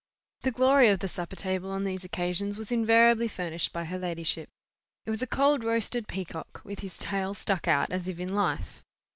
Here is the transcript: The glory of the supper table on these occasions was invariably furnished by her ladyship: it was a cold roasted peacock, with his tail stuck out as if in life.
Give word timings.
The 0.41 0.49
glory 0.49 0.87
of 0.87 0.97
the 0.97 1.07
supper 1.07 1.35
table 1.35 1.69
on 1.69 1.83
these 1.83 2.03
occasions 2.03 2.57
was 2.57 2.71
invariably 2.71 3.27
furnished 3.27 3.71
by 3.71 3.83
her 3.85 3.99
ladyship: 3.99 4.49
it 5.05 5.11
was 5.11 5.21
a 5.21 5.27
cold 5.27 5.63
roasted 5.63 6.07
peacock, 6.07 6.59
with 6.63 6.79
his 6.79 6.97
tail 6.97 7.35
stuck 7.35 7.67
out 7.67 7.91
as 7.91 8.07
if 8.07 8.19
in 8.19 8.33
life. 8.33 8.83